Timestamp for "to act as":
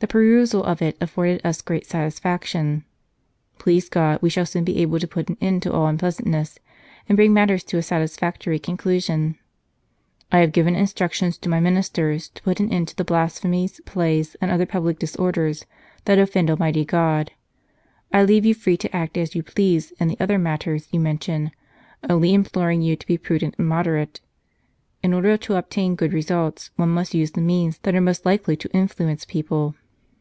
18.76-19.34